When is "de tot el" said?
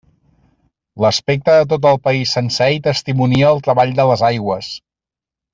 1.57-2.01